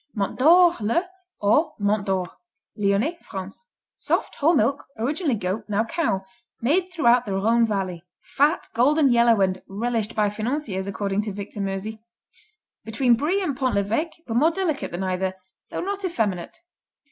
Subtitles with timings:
[0.15, 1.03] Mont d'or, le,
[1.41, 2.39] or Mont Dore
[2.75, 3.67] Lyonnais, France
[3.97, 6.25] Soft; whole milk; originally goat, now cow;
[6.59, 8.03] made throughout the Rhone Valley.
[8.19, 12.01] Fat, golden yellow and "relished by financiers" according to Victor Meusy.
[12.83, 15.35] Between Brie and Pont l'Evêque but more delicate than either,
[15.69, 16.61] though not effeminate.